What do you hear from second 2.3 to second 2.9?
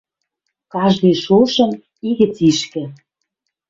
ишкӹ